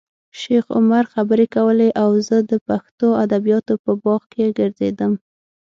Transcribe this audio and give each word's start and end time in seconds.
شیخ 0.39 0.65
عمر 0.77 1.03
خبرې 1.13 1.45
کولې 1.55 1.89
او 2.01 2.09
زه 2.27 2.37
د 2.51 2.53
پښتو 2.67 3.07
ادبیاتو 3.23 3.73
په 3.83 3.91
باغ 4.03 4.21
کې 4.33 4.55
ګرځېدم. 4.57 5.13